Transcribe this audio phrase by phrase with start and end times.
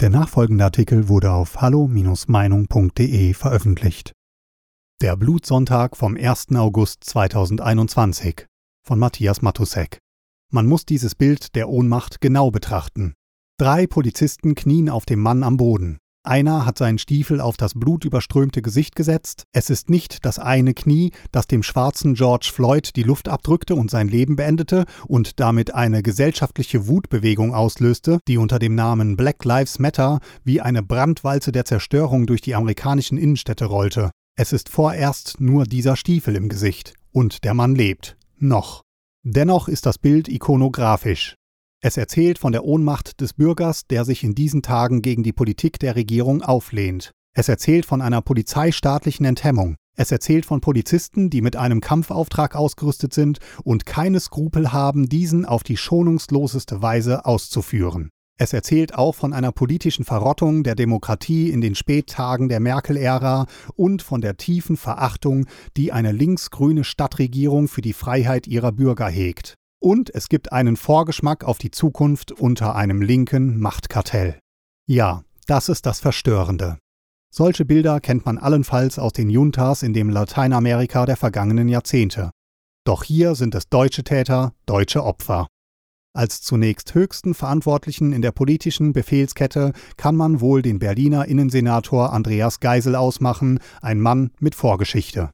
[0.00, 4.12] Der nachfolgende Artikel wurde auf hallo-meinung.de veröffentlicht.
[5.00, 6.48] Der Blutsonntag vom 1.
[6.56, 8.46] August 2021
[8.84, 9.98] von Matthias Matusek.
[10.50, 13.14] Man muss dieses Bild der Ohnmacht genau betrachten.
[13.56, 15.98] Drei Polizisten knien auf dem Mann am Boden.
[16.26, 19.44] Einer hat seinen Stiefel auf das blutüberströmte Gesicht gesetzt.
[19.52, 23.90] Es ist nicht das eine Knie, das dem schwarzen George Floyd die Luft abdrückte und
[23.90, 29.78] sein Leben beendete und damit eine gesellschaftliche Wutbewegung auslöste, die unter dem Namen Black Lives
[29.78, 34.10] Matter wie eine Brandwalze der Zerstörung durch die amerikanischen Innenstädte rollte.
[34.34, 36.94] Es ist vorerst nur dieser Stiefel im Gesicht.
[37.12, 38.16] Und der Mann lebt.
[38.38, 38.80] Noch.
[39.22, 41.36] Dennoch ist das Bild ikonografisch.
[41.86, 45.78] Es erzählt von der Ohnmacht des Bürgers, der sich in diesen Tagen gegen die Politik
[45.78, 47.10] der Regierung auflehnt.
[47.36, 49.76] Es erzählt von einer polizeistaatlichen Enthemmung.
[49.94, 55.44] Es erzählt von Polizisten, die mit einem Kampfauftrag ausgerüstet sind und keine Skrupel haben, diesen
[55.44, 58.08] auf die schonungsloseste Weise auszuführen.
[58.38, 64.00] Es erzählt auch von einer politischen Verrottung der Demokratie in den Spättagen der Merkel-Ära und
[64.00, 65.44] von der tiefen Verachtung,
[65.76, 69.58] die eine linksgrüne Stadtregierung für die Freiheit ihrer Bürger hegt.
[69.84, 74.38] Und es gibt einen Vorgeschmack auf die Zukunft unter einem linken Machtkartell.
[74.86, 76.78] Ja, das ist das Verstörende.
[77.30, 82.30] Solche Bilder kennt man allenfalls aus den Juntas in dem Lateinamerika der vergangenen Jahrzehnte.
[82.86, 85.48] Doch hier sind es deutsche Täter, deutsche Opfer.
[86.14, 92.58] Als zunächst höchsten Verantwortlichen in der politischen Befehlskette kann man wohl den Berliner Innensenator Andreas
[92.58, 95.28] Geisel ausmachen, ein Mann mit Vorgeschichte.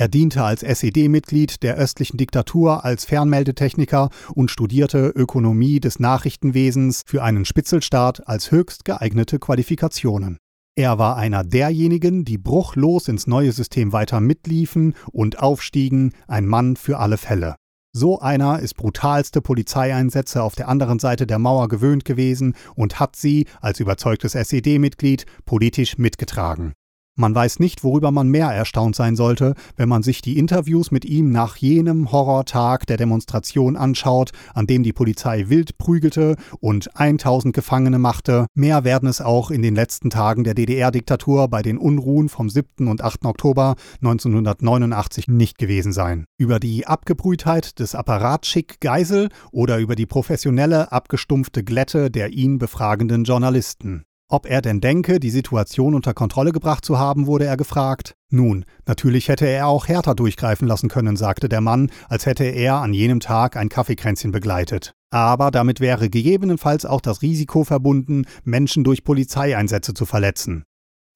[0.00, 7.22] Er diente als SED-Mitglied der östlichen Diktatur als Fernmeldetechniker und studierte Ökonomie des Nachrichtenwesens für
[7.22, 10.38] einen Spitzelstaat als höchst geeignete Qualifikationen.
[10.74, 16.76] Er war einer derjenigen, die bruchlos ins neue System weiter mitliefen und aufstiegen, ein Mann
[16.76, 17.56] für alle Fälle.
[17.92, 23.16] So einer ist brutalste Polizeieinsätze auf der anderen Seite der Mauer gewöhnt gewesen und hat
[23.16, 26.72] sie, als überzeugtes SED-Mitglied, politisch mitgetragen.
[27.20, 31.04] Man weiß nicht, worüber man mehr erstaunt sein sollte, wenn man sich die Interviews mit
[31.04, 37.54] ihm nach jenem Horrortag der Demonstration anschaut, an dem die Polizei wild prügelte und 1000
[37.54, 38.46] Gefangene machte.
[38.54, 42.88] Mehr werden es auch in den letzten Tagen der DDR-Diktatur bei den Unruhen vom 7.
[42.88, 43.26] und 8.
[43.26, 46.24] Oktober 1989 nicht gewesen sein.
[46.38, 53.24] Über die Abgebrühtheit des Apparatschick Geisel oder über die professionelle, abgestumpfte Glätte der ihn befragenden
[53.24, 54.04] Journalisten.
[54.32, 58.14] Ob er denn denke, die Situation unter Kontrolle gebracht zu haben, wurde er gefragt.
[58.30, 62.76] Nun, natürlich hätte er auch härter durchgreifen lassen können, sagte der Mann, als hätte er
[62.76, 64.94] an jenem Tag ein Kaffeekränzchen begleitet.
[65.10, 70.62] Aber damit wäre gegebenenfalls auch das Risiko verbunden, Menschen durch Polizeieinsätze zu verletzen.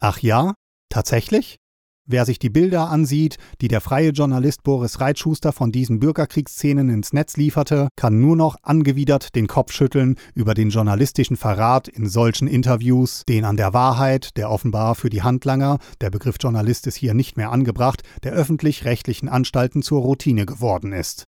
[0.01, 0.55] Ach ja?
[0.89, 1.59] Tatsächlich?
[2.07, 7.15] Wer sich die Bilder ansieht, die der freie Journalist Boris Reitschuster von diesen Bürgerkriegsszenen ins
[7.15, 12.47] Netz lieferte, kann nur noch angewidert den Kopf schütteln über den journalistischen Verrat in solchen
[12.47, 17.15] Interviews, den an der Wahrheit, der offenbar für die Handlanger, der Begriff Journalist ist hier
[17.15, 21.25] nicht mehr angebracht, der öffentlich-rechtlichen Anstalten zur Routine geworden ist.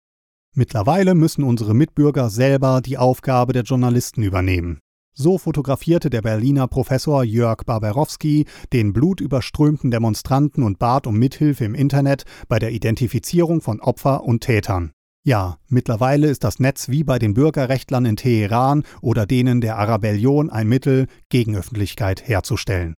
[0.54, 4.80] Mittlerweile müssen unsere Mitbürger selber die Aufgabe der Journalisten übernehmen.
[5.18, 11.74] So fotografierte der Berliner Professor Jörg Barbarowski den blutüberströmten Demonstranten und bat um Mithilfe im
[11.74, 14.92] Internet bei der Identifizierung von Opfer und Tätern.
[15.24, 20.50] Ja, mittlerweile ist das Netz wie bei den Bürgerrechtlern in Teheran oder denen der Arabellion
[20.50, 22.94] ein Mittel, Gegenöffentlichkeit herzustellen.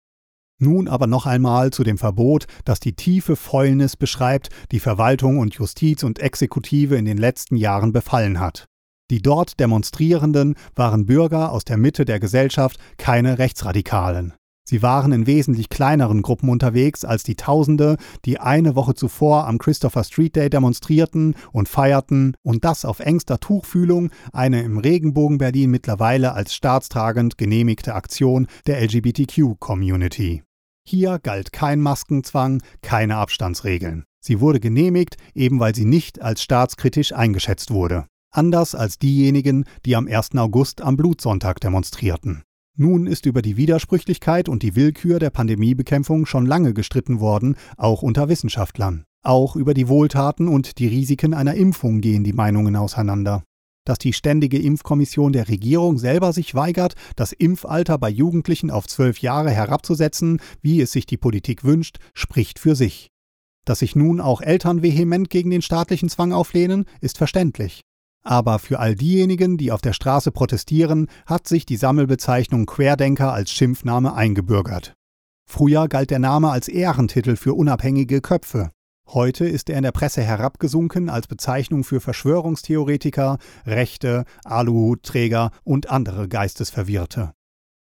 [0.60, 5.54] Nun aber noch einmal zu dem Verbot, das die tiefe Fäulnis beschreibt, die Verwaltung und
[5.54, 8.66] Justiz und Exekutive in den letzten Jahren befallen hat.
[9.10, 14.34] Die dort Demonstrierenden waren Bürger aus der Mitte der Gesellschaft, keine Rechtsradikalen.
[14.68, 17.96] Sie waren in wesentlich kleineren Gruppen unterwegs als die Tausende,
[18.26, 23.40] die eine Woche zuvor am Christopher Street Day demonstrierten und feierten, und das auf engster
[23.40, 30.42] Tuchfühlung, eine im Regenbogen Berlin mittlerweile als staatstragend genehmigte Aktion der LGBTQ-Community.
[30.86, 34.04] Hier galt kein Maskenzwang, keine Abstandsregeln.
[34.20, 39.96] Sie wurde genehmigt, eben weil sie nicht als staatskritisch eingeschätzt wurde anders als diejenigen, die
[39.96, 40.36] am 1.
[40.36, 42.42] August am Blutsonntag demonstrierten.
[42.76, 48.02] Nun ist über die Widersprüchlichkeit und die Willkür der Pandemiebekämpfung schon lange gestritten worden, auch
[48.02, 49.04] unter Wissenschaftlern.
[49.24, 53.42] Auch über die Wohltaten und die Risiken einer Impfung gehen die Meinungen auseinander.
[53.84, 59.18] Dass die Ständige Impfkommission der Regierung selber sich weigert, das Impfalter bei Jugendlichen auf zwölf
[59.18, 63.08] Jahre herabzusetzen, wie es sich die Politik wünscht, spricht für sich.
[63.64, 67.82] Dass sich nun auch Eltern vehement gegen den staatlichen Zwang auflehnen, ist verständlich.
[68.28, 73.50] Aber für all diejenigen, die auf der Straße protestieren, hat sich die Sammelbezeichnung Querdenker als
[73.50, 74.92] Schimpfname eingebürgert.
[75.46, 78.68] Früher galt der Name als Ehrentitel für unabhängige Köpfe.
[79.08, 86.28] Heute ist er in der Presse herabgesunken als Bezeichnung für Verschwörungstheoretiker, Rechte, Aluhutträger und andere
[86.28, 87.32] Geistesverwirrte.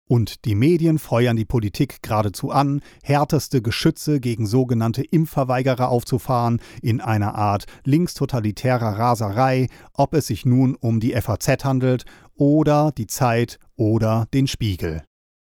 [0.08, 7.00] Und die Medien feuern die Politik geradezu an, härteste Geschütze gegen sogenannte Impfverweigerer aufzufahren, in
[7.00, 12.04] einer Art linkstotalitärer Raserei, ob es sich nun um die FAZ handelt
[12.36, 15.02] oder die Zeit oder den Spiegel.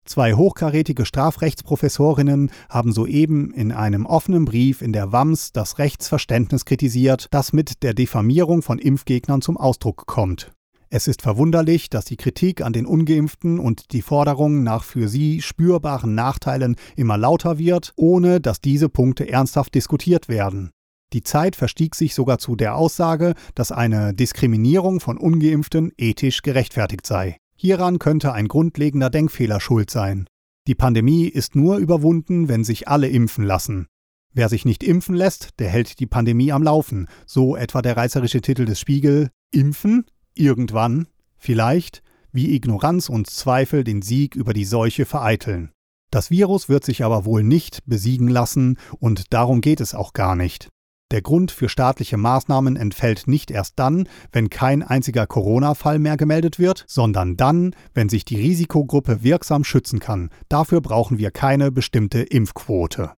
[0.05, 7.29] Zwei hochkarätige Strafrechtsprofessorinnen haben soeben in einem offenen Brief in der WAMS das Rechtsverständnis kritisiert,
[7.31, 10.51] das mit der Diffamierung von Impfgegnern zum Ausdruck kommt.
[10.91, 15.43] Es ist verwunderlich, dass die Kritik an den ungeimpften und die Forderung nach für sie
[15.43, 20.71] spürbaren Nachteilen immer lauter wird, ohne dass diese Punkte ernsthaft diskutiert werden.
[21.13, 27.07] Die Zeit verstieg sich sogar zu der Aussage, dass eine Diskriminierung von ungeimpften ethisch gerechtfertigt
[27.07, 27.37] sei.
[27.55, 30.27] Hieran könnte ein grundlegender Denkfehler schuld sein.
[30.67, 33.89] Die Pandemie ist nur überwunden, wenn sich alle impfen lassen.
[34.33, 38.41] Wer sich nicht impfen lässt, der hält die Pandemie am Laufen, so etwa der reißerische
[38.41, 40.05] Titel des Spiegel Impfen?
[40.39, 42.03] Irgendwann, vielleicht,
[42.33, 45.73] wie Ignoranz und Zweifel den Sieg über die Seuche vereiteln.
[46.11, 50.37] Das Virus wird sich aber wohl nicht besiegen lassen, und darum geht es auch gar
[50.37, 50.69] nicht.
[51.11, 56.59] Der Grund für staatliche Maßnahmen entfällt nicht erst dann, wenn kein einziger Corona-Fall mehr gemeldet
[56.59, 60.31] wird, sondern dann, wenn sich die Risikogruppe wirksam schützen kann.
[60.49, 63.13] Dafür brauchen wir keine bestimmte Impfquote.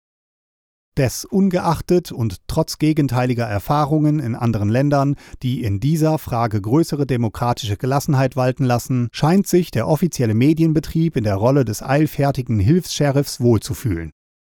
[1.00, 7.78] Des ungeachtet und trotz gegenteiliger Erfahrungen in anderen Ländern, die in dieser Frage größere demokratische
[7.78, 14.12] Gelassenheit walten lassen, scheint sich der offizielle Medienbetrieb in der Rolle des eilfertigen Hilfs-Sheriffs wohlzufühlen.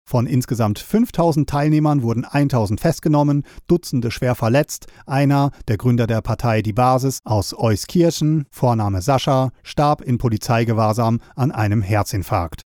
[0.06, 4.88] Von insgesamt 5000 Teilnehmern wurden 1000 festgenommen, Dutzende schwer verletzt.
[5.06, 11.54] Einer, der Gründer der Partei Die Basis aus Euskirchen, Vorname Sascha, starb in Polizeigewahrsam an
[11.54, 12.64] einem Herzinfarkt.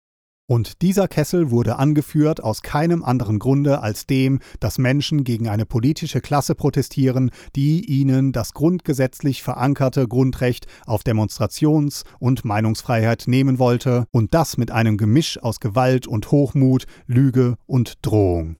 [0.47, 5.65] Und dieser Kessel wurde angeführt aus keinem anderen Grunde als dem, dass Menschen gegen eine
[5.65, 14.05] politische Klasse protestieren, die ihnen das grundgesetzlich verankerte Grundrecht auf Demonstrations- und Meinungsfreiheit nehmen wollte,
[14.11, 18.57] und das mit einem Gemisch aus Gewalt und Hochmut, Lüge und Drohung.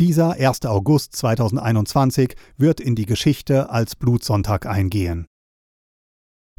[0.00, 0.66] Dieser 1.
[0.66, 5.26] August 2021 wird in die Geschichte als Blutsonntag eingehen.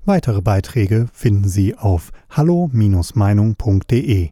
[0.05, 4.31] Weitere Beiträge finden Sie auf hallo-meinung.de.